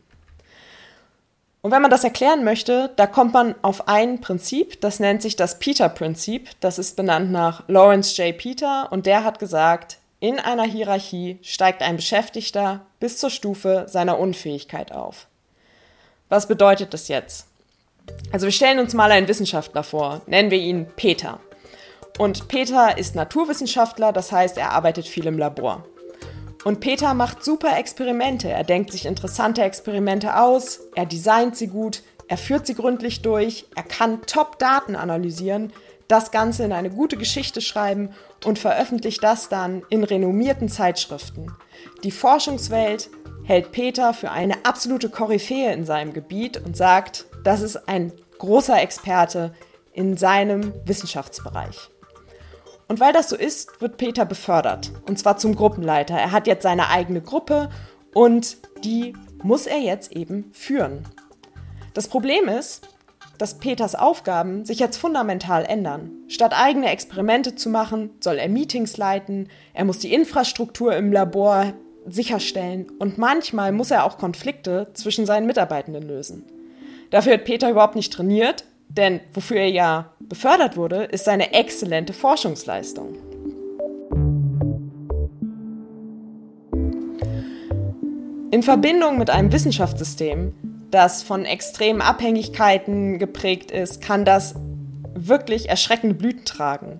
Und 1.61 1.71
wenn 1.71 1.81
man 1.81 1.91
das 1.91 2.03
erklären 2.03 2.43
möchte, 2.43 2.91
da 2.95 3.07
kommt 3.07 3.33
man 3.33 3.55
auf 3.61 3.87
ein 3.87 4.21
Prinzip, 4.21 4.79
das 4.81 4.99
nennt 4.99 5.21
sich 5.21 5.35
das 5.35 5.59
Peter-Prinzip. 5.59 6.49
Das 6.59 6.79
ist 6.79 6.95
benannt 6.95 7.31
nach 7.31 7.67
Lawrence 7.67 8.21
J. 8.21 8.37
Peter 8.37 8.91
und 8.91 9.05
der 9.05 9.23
hat 9.23 9.39
gesagt, 9.39 9.97
in 10.19 10.39
einer 10.39 10.63
Hierarchie 10.63 11.39
steigt 11.43 11.81
ein 11.81 11.97
Beschäftigter 11.97 12.85
bis 12.99 13.17
zur 13.17 13.29
Stufe 13.29 13.85
seiner 13.87 14.17
Unfähigkeit 14.17 14.91
auf. 14.91 15.27
Was 16.29 16.47
bedeutet 16.47 16.93
das 16.93 17.07
jetzt? 17.07 17.47
Also 18.31 18.45
wir 18.47 18.51
stellen 18.51 18.79
uns 18.79 18.93
mal 18.93 19.11
einen 19.11 19.27
Wissenschaftler 19.27 19.83
vor, 19.83 20.21
nennen 20.25 20.51
wir 20.51 20.57
ihn 20.57 20.87
Peter. 20.95 21.39
Und 22.17 22.47
Peter 22.47 22.97
ist 22.97 23.15
Naturwissenschaftler, 23.15 24.11
das 24.11 24.31
heißt, 24.31 24.57
er 24.57 24.71
arbeitet 24.71 25.07
viel 25.07 25.27
im 25.27 25.37
Labor. 25.37 25.85
Und 26.63 26.79
Peter 26.79 27.13
macht 27.13 27.43
super 27.43 27.77
Experimente. 27.77 28.49
Er 28.49 28.63
denkt 28.63 28.91
sich 28.91 29.05
interessante 29.05 29.61
Experimente 29.61 30.39
aus, 30.39 30.79
er 30.95 31.05
designt 31.05 31.55
sie 31.55 31.67
gut, 31.67 32.01
er 32.27 32.37
führt 32.37 32.65
sie 32.65 32.73
gründlich 32.73 33.21
durch, 33.21 33.65
er 33.75 33.83
kann 33.83 34.23
Top-Daten 34.23 34.95
analysieren, 34.95 35.71
das 36.07 36.31
Ganze 36.31 36.63
in 36.63 36.71
eine 36.71 36.89
gute 36.89 37.17
Geschichte 37.17 37.61
schreiben 37.61 38.11
und 38.45 38.59
veröffentlicht 38.59 39.23
das 39.23 39.49
dann 39.49 39.83
in 39.89 40.03
renommierten 40.03 40.69
Zeitschriften. 40.69 41.51
Die 42.03 42.11
Forschungswelt 42.11 43.09
hält 43.43 43.71
Peter 43.71 44.13
für 44.13 44.31
eine 44.31 44.65
absolute 44.65 45.09
Koryphäe 45.09 45.71
in 45.73 45.85
seinem 45.85 46.13
Gebiet 46.13 46.57
und 46.65 46.75
sagt, 46.75 47.25
das 47.43 47.61
ist 47.61 47.87
ein 47.87 48.11
großer 48.39 48.81
Experte 48.81 49.53
in 49.93 50.17
seinem 50.17 50.73
Wissenschaftsbereich. 50.85 51.89
Und 52.87 52.99
weil 52.99 53.13
das 53.13 53.29
so 53.29 53.35
ist, 53.35 53.81
wird 53.81 53.97
Peter 53.97 54.25
befördert. 54.25 54.91
Und 55.07 55.19
zwar 55.19 55.37
zum 55.37 55.55
Gruppenleiter. 55.55 56.15
Er 56.15 56.31
hat 56.31 56.47
jetzt 56.47 56.63
seine 56.63 56.89
eigene 56.89 57.21
Gruppe 57.21 57.69
und 58.13 58.57
die 58.83 59.13
muss 59.43 59.67
er 59.67 59.79
jetzt 59.79 60.11
eben 60.13 60.51
führen. 60.53 61.05
Das 61.93 62.07
Problem 62.07 62.47
ist, 62.47 62.87
dass 63.37 63.59
Peters 63.59 63.95
Aufgaben 63.95 64.65
sich 64.65 64.79
jetzt 64.79 64.97
fundamental 64.97 65.65
ändern. 65.65 66.11
Statt 66.27 66.53
eigene 66.55 66.91
Experimente 66.91 67.55
zu 67.55 67.69
machen, 67.69 68.11
soll 68.19 68.37
er 68.37 68.49
Meetings 68.49 68.97
leiten, 68.97 69.49
er 69.73 69.85
muss 69.85 69.99
die 69.99 70.13
Infrastruktur 70.13 70.95
im 70.95 71.11
Labor 71.11 71.73
sicherstellen 72.05 72.87
und 72.99 73.17
manchmal 73.17 73.71
muss 73.71 73.91
er 73.91 74.05
auch 74.05 74.17
Konflikte 74.17 74.87
zwischen 74.93 75.25
seinen 75.25 75.45
Mitarbeitenden 75.45 76.03
lösen. 76.03 76.43
Dafür 77.09 77.33
hat 77.33 77.45
Peter 77.45 77.69
überhaupt 77.69 77.95
nicht 77.95 78.13
trainiert 78.13 78.63
denn 78.89 79.19
wofür 79.33 79.57
er 79.57 79.69
ja 79.69 80.11
befördert 80.19 80.77
wurde, 80.77 81.03
ist 81.03 81.25
seine 81.25 81.53
exzellente 81.53 82.13
Forschungsleistung. 82.13 83.15
In 88.49 88.63
Verbindung 88.63 89.17
mit 89.17 89.29
einem 89.29 89.51
Wissenschaftssystem, 89.51 90.53
das 90.91 91.23
von 91.23 91.45
extremen 91.45 92.01
Abhängigkeiten 92.01 93.19
geprägt 93.19 93.71
ist, 93.71 94.01
kann 94.01 94.25
das 94.25 94.55
wirklich 95.13 95.69
erschreckende 95.69 96.15
Blüten 96.15 96.45
tragen. 96.45 96.99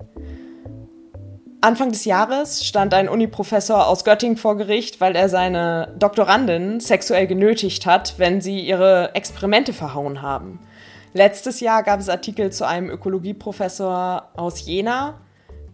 Anfang 1.60 1.92
des 1.92 2.06
Jahres 2.06 2.66
stand 2.66 2.94
ein 2.94 3.10
Uniprofessor 3.10 3.88
aus 3.88 4.04
Göttingen 4.04 4.38
vor 4.38 4.58
Gericht, 4.58 5.02
weil 5.02 5.16
er 5.16 5.28
seine 5.28 5.96
Doktorandin 5.98 6.80
sexuell 6.80 7.26
genötigt 7.26 7.86
hat, 7.86 8.16
wenn 8.18 8.42
sie 8.42 8.60
ihre 8.60 9.16
Experimente 9.16 9.74
verhauen 9.74 10.22
haben. 10.22 10.60
Letztes 11.14 11.60
Jahr 11.60 11.82
gab 11.82 12.00
es 12.00 12.10
Artikel 12.10 12.52
zu 12.52 12.68
einem 12.68 12.90
Ökologieprofessor 12.90 14.30
aus 14.36 14.66
Jena, 14.68 15.20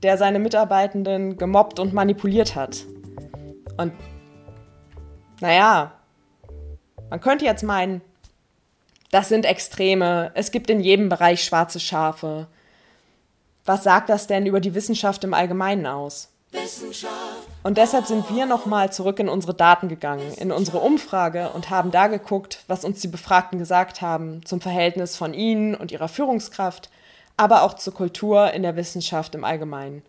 der 0.04 0.18
seine 0.18 0.40
Mitarbeitenden 0.40 1.38
gemobbt 1.38 1.80
und 1.80 1.94
manipuliert 1.94 2.56
hat. 2.56 2.86
Und 3.78 3.92
naja, 5.42 5.92
man 7.14 7.22
könnte 7.22 7.46
jetzt 7.46 7.62
meinen, 7.62 8.02
das 9.12 9.30
sind 9.30 9.46
Extreme, 9.46 10.32
es 10.34 10.50
gibt 10.50 10.72
in 10.72 10.80
jedem 10.80 11.10
Bereich 11.10 11.44
schwarze 11.44 11.80
Schafe. 11.80 12.48
Was 13.66 13.84
sagt 13.84 14.10
das 14.10 14.26
denn 14.26 14.48
über 14.48 14.60
die 14.60 14.74
Wissenschaft 14.74 15.24
im 15.24 15.36
Allgemeinen 15.36 15.86
aus? 15.86 16.32
Und 17.62 17.78
deshalb 17.78 18.08
sind 18.08 18.36
wir 18.36 18.48
nochmal 18.48 18.92
zurück 18.92 19.20
in 19.20 19.30
unsere 19.30 19.54
Daten 19.54 19.90
gegangen, 19.90 20.34
in 20.38 20.52
unsere 20.52 20.80
Umfrage 20.80 21.52
und 21.52 21.70
haben 21.70 21.92
da 21.92 22.08
geguckt, 22.08 22.64
was 22.66 22.84
uns 22.84 23.00
die 23.02 23.10
Befragten 23.10 23.60
gesagt 23.60 24.02
haben 24.02 24.44
zum 24.44 24.60
Verhältnis 24.60 25.16
von 25.16 25.36
ihnen 25.36 25.76
und 25.76 25.92
ihrer 25.92 26.08
Führungskraft, 26.08 26.90
aber 27.38 27.62
auch 27.62 27.76
zur 27.76 27.94
Kultur 27.94 28.54
in 28.54 28.64
der 28.64 28.76
Wissenschaft 28.76 29.36
im 29.36 29.44
Allgemeinen. 29.44 30.02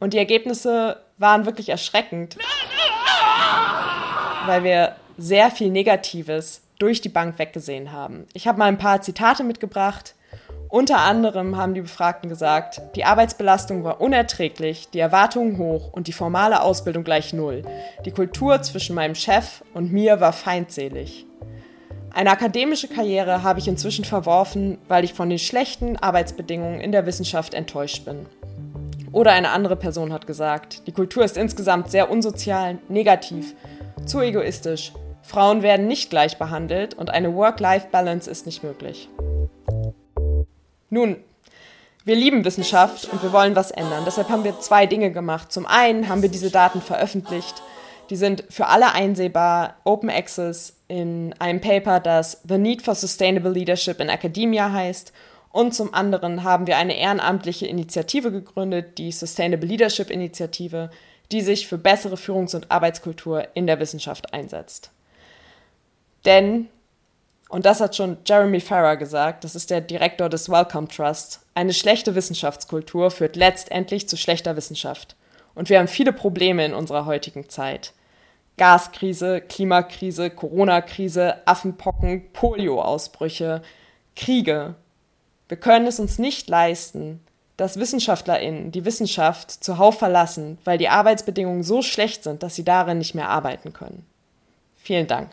Und 0.00 0.14
die 0.14 0.18
Ergebnisse 0.18 1.00
waren 1.16 1.46
wirklich 1.46 1.68
erschreckend, 1.68 2.36
weil 4.46 4.64
wir 4.64 4.96
sehr 5.16 5.50
viel 5.50 5.70
Negatives 5.70 6.62
durch 6.78 7.00
die 7.00 7.08
Bank 7.08 7.38
weggesehen 7.38 7.92
haben. 7.92 8.26
Ich 8.32 8.46
habe 8.46 8.58
mal 8.58 8.66
ein 8.66 8.78
paar 8.78 9.00
Zitate 9.00 9.44
mitgebracht 9.44 10.14
unter 10.74 10.98
anderem 10.98 11.56
haben 11.56 11.74
die 11.74 11.82
Befragten 11.82 12.28
gesagt, 12.28 12.82
die 12.96 13.04
Arbeitsbelastung 13.04 13.84
war 13.84 14.00
unerträglich, 14.00 14.88
die 14.92 14.98
Erwartungen 14.98 15.56
hoch 15.56 15.92
und 15.92 16.08
die 16.08 16.12
formale 16.12 16.62
Ausbildung 16.62 17.04
gleich 17.04 17.32
null. 17.32 17.62
Die 18.04 18.10
Kultur 18.10 18.60
zwischen 18.60 18.96
meinem 18.96 19.14
Chef 19.14 19.62
und 19.72 19.92
mir 19.92 20.18
war 20.18 20.32
feindselig. 20.32 21.26
Eine 22.12 22.32
akademische 22.32 22.88
Karriere 22.88 23.44
habe 23.44 23.60
ich 23.60 23.68
inzwischen 23.68 24.04
verworfen, 24.04 24.78
weil 24.88 25.04
ich 25.04 25.14
von 25.14 25.30
den 25.30 25.38
schlechten 25.38 25.96
Arbeitsbedingungen 25.96 26.80
in 26.80 26.90
der 26.90 27.06
Wissenschaft 27.06 27.54
enttäuscht 27.54 28.04
bin. 28.04 28.26
Oder 29.12 29.30
eine 29.30 29.50
andere 29.50 29.76
Person 29.76 30.12
hat 30.12 30.26
gesagt, 30.26 30.88
die 30.88 30.92
Kultur 30.92 31.24
ist 31.24 31.36
insgesamt 31.36 31.92
sehr 31.92 32.10
unsozial, 32.10 32.78
negativ, 32.88 33.54
zu 34.06 34.20
egoistisch. 34.20 34.92
Frauen 35.24 35.62
werden 35.62 35.88
nicht 35.88 36.10
gleich 36.10 36.38
behandelt 36.38 36.94
und 36.94 37.10
eine 37.10 37.34
Work-Life-Balance 37.34 38.30
ist 38.30 38.44
nicht 38.44 38.62
möglich. 38.62 39.08
Nun, 40.90 41.16
wir 42.04 42.14
lieben 42.14 42.44
Wissenschaft 42.44 43.08
und 43.10 43.22
wir 43.22 43.32
wollen 43.32 43.56
was 43.56 43.70
ändern. 43.70 44.04
Deshalb 44.04 44.28
haben 44.28 44.44
wir 44.44 44.60
zwei 44.60 44.84
Dinge 44.84 45.10
gemacht. 45.10 45.50
Zum 45.50 45.64
einen 45.64 46.08
haben 46.08 46.20
wir 46.20 46.28
diese 46.28 46.50
Daten 46.50 46.82
veröffentlicht. 46.82 47.62
Die 48.10 48.16
sind 48.16 48.44
für 48.50 48.66
alle 48.66 48.92
einsehbar, 48.92 49.78
Open 49.84 50.10
Access, 50.10 50.76
in 50.88 51.34
einem 51.38 51.62
Paper, 51.62 52.00
das 52.00 52.42
The 52.46 52.58
Need 52.58 52.82
for 52.82 52.94
Sustainable 52.94 53.50
Leadership 53.50 54.00
in 54.00 54.10
Academia 54.10 54.70
heißt. 54.70 55.14
Und 55.50 55.72
zum 55.72 55.94
anderen 55.94 56.44
haben 56.44 56.66
wir 56.66 56.76
eine 56.76 56.98
ehrenamtliche 56.98 57.66
Initiative 57.66 58.30
gegründet, 58.30 58.98
die 58.98 59.10
Sustainable 59.10 59.66
Leadership 59.66 60.10
Initiative, 60.10 60.90
die 61.32 61.40
sich 61.40 61.66
für 61.66 61.78
bessere 61.78 62.16
Führungs- 62.16 62.54
und 62.54 62.70
Arbeitskultur 62.70 63.48
in 63.54 63.66
der 63.66 63.80
Wissenschaft 63.80 64.34
einsetzt. 64.34 64.90
Denn 66.24 66.68
und 67.54 67.66
das 67.66 67.80
hat 67.80 67.94
schon 67.94 68.16
Jeremy 68.26 68.58
Farrar 68.58 68.96
gesagt, 68.96 69.44
das 69.44 69.54
ist 69.54 69.70
der 69.70 69.80
Direktor 69.80 70.28
des 70.28 70.48
Wellcome 70.48 70.88
Trust. 70.88 71.40
Eine 71.54 71.72
schlechte 71.72 72.16
Wissenschaftskultur 72.16 73.12
führt 73.12 73.36
letztendlich 73.36 74.08
zu 74.08 74.16
schlechter 74.16 74.56
Wissenschaft. 74.56 75.14
Und 75.54 75.68
wir 75.68 75.78
haben 75.78 75.86
viele 75.86 76.12
Probleme 76.12 76.64
in 76.64 76.74
unserer 76.74 77.06
heutigen 77.06 77.48
Zeit. 77.48 77.92
Gaskrise, 78.56 79.40
Klimakrise, 79.40 80.30
Corona-Krise, 80.30 81.46
Affenpocken, 81.46 82.32
Polio-Ausbrüche, 82.32 83.62
Kriege. 84.16 84.74
Wir 85.46 85.56
können 85.56 85.86
es 85.86 86.00
uns 86.00 86.18
nicht 86.18 86.48
leisten, 86.48 87.20
dass 87.56 87.78
WissenschaftlerInnen 87.78 88.72
die 88.72 88.84
Wissenschaft 88.84 89.50
zuhauf 89.52 89.98
verlassen, 89.98 90.58
weil 90.64 90.78
die 90.78 90.88
Arbeitsbedingungen 90.88 91.62
so 91.62 91.82
schlecht 91.82 92.24
sind, 92.24 92.42
dass 92.42 92.56
sie 92.56 92.64
darin 92.64 92.98
nicht 92.98 93.14
mehr 93.14 93.28
arbeiten 93.28 93.72
können. 93.72 94.04
Vielen 94.76 95.06
Dank. 95.06 95.30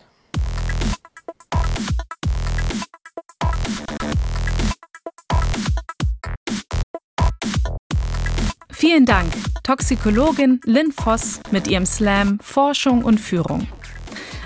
Vielen 8.81 9.05
Dank, 9.05 9.31
Toxikologin 9.61 10.59
Lynn 10.65 10.91
Voss 10.91 11.39
mit 11.51 11.67
ihrem 11.67 11.85
Slam 11.85 12.39
Forschung 12.41 13.03
und 13.03 13.19
Führung. 13.19 13.67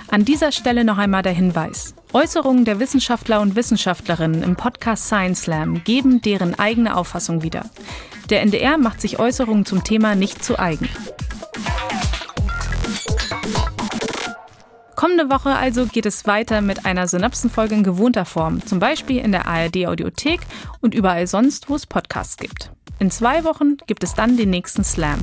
An 0.09 0.25
dieser 0.25 0.51
Stelle 0.51 0.83
noch 0.83 0.97
einmal 0.97 1.21
der 1.21 1.31
Hinweis. 1.31 1.95
Äußerungen 2.11 2.65
der 2.65 2.81
Wissenschaftler 2.81 3.39
und 3.39 3.55
Wissenschaftlerinnen 3.55 4.43
im 4.43 4.57
Podcast 4.57 5.05
Science 5.05 5.43
Slam 5.43 5.85
geben 5.85 6.21
deren 6.21 6.59
eigene 6.59 6.97
Auffassung 6.97 7.43
wieder. 7.43 7.69
Der 8.29 8.41
NDR 8.41 8.77
macht 8.77 8.99
sich 8.99 9.19
Äußerungen 9.19 9.65
zum 9.65 9.85
Thema 9.85 10.15
nicht 10.15 10.43
zu 10.43 10.59
eigen. 10.59 10.89
Kommende 14.97 15.29
Woche 15.29 15.51
also 15.51 15.85
geht 15.85 16.05
es 16.05 16.27
weiter 16.27 16.59
mit 16.59 16.85
einer 16.85 17.07
Synapsenfolge 17.07 17.75
in 17.75 17.83
gewohnter 17.85 18.25
Form, 18.25 18.65
zum 18.65 18.79
Beispiel 18.79 19.19
in 19.19 19.31
der 19.31 19.47
ARD 19.47 19.87
Audiothek 19.87 20.41
und 20.81 20.93
überall 20.93 21.25
sonst, 21.25 21.69
wo 21.69 21.75
es 21.75 21.85
Podcasts 21.85 22.35
gibt. 22.35 22.74
In 22.99 23.11
zwei 23.11 23.43
Wochen 23.43 23.77
gibt 23.87 24.03
es 24.03 24.13
dann 24.13 24.37
den 24.37 24.49
nächsten 24.49 24.83
Slam. 24.83 25.19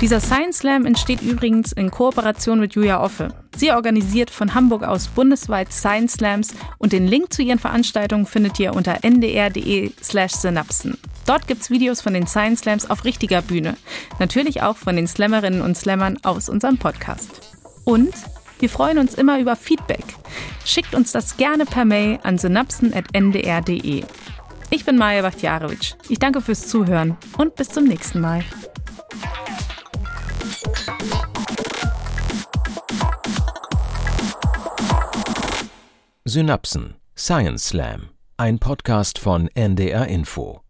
Dieser 0.00 0.20
Science 0.20 0.58
Slam 0.58 0.84
entsteht 0.84 1.22
übrigens 1.22 1.72
in 1.72 1.90
Kooperation 1.90 2.60
mit 2.60 2.74
Julia 2.74 3.02
Offe. 3.02 3.28
Sie 3.56 3.72
organisiert 3.72 4.30
von 4.30 4.54
Hamburg 4.54 4.82
aus 4.82 5.08
bundesweit 5.08 5.72
Science 5.72 6.12
Slams 6.12 6.54
und 6.76 6.92
den 6.92 7.06
Link 7.06 7.32
zu 7.32 7.42
ihren 7.42 7.58
Veranstaltungen 7.58 8.26
findet 8.26 8.60
ihr 8.60 8.74
unter 8.74 9.02
ndr.de/slash 9.02 10.32
synapsen. 10.32 10.98
Dort 11.24 11.46
gibt's 11.46 11.70
Videos 11.70 12.02
von 12.02 12.12
den 12.12 12.26
Science 12.26 12.60
Slams 12.60 12.90
auf 12.90 13.04
richtiger 13.04 13.40
Bühne. 13.40 13.76
Natürlich 14.18 14.62
auch 14.62 14.76
von 14.76 14.96
den 14.96 15.08
Slammerinnen 15.08 15.62
und 15.62 15.76
Slammern 15.76 16.18
aus 16.22 16.50
unserem 16.50 16.76
Podcast. 16.76 17.56
Und 17.84 18.12
wir 18.58 18.68
freuen 18.68 18.98
uns 18.98 19.14
immer 19.14 19.38
über 19.38 19.56
Feedback. 19.56 20.04
Schickt 20.64 20.94
uns 20.94 21.12
das 21.12 21.36
gerne 21.36 21.64
per 21.64 21.84
Mail 21.84 22.18
an 22.22 22.38
synapsen.ndr.de. 22.38 24.04
Ich 24.70 24.84
bin 24.84 24.96
Maja 24.96 25.22
Bachtjarewitsch. 25.22 25.94
Ich 26.08 26.18
danke 26.18 26.40
fürs 26.40 26.68
Zuhören 26.68 27.16
und 27.38 27.54
bis 27.54 27.68
zum 27.68 27.84
nächsten 27.84 28.20
Mal. 28.20 28.42
Synapsen 36.24 36.96
Science 37.16 37.68
Slam, 37.68 38.10
ein 38.36 38.58
Podcast 38.58 39.18
von 39.18 39.48
NDR 39.54 40.06
Info. 40.08 40.65